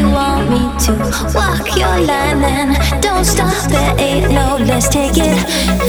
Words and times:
you 0.00 0.10
want 0.10 0.48
me 0.48 0.58
to 0.86 0.92
walk 1.34 1.76
your 1.76 2.00
line, 2.00 2.40
then 2.40 3.00
don't 3.00 3.24
stop. 3.24 3.70
There 3.70 3.94
ain't 3.98 4.32
no 4.32 4.56
let's 4.58 4.88
take 4.88 5.16
it 5.16 5.36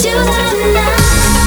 to 0.02 0.12
the 0.12 0.74
night. 0.74 1.41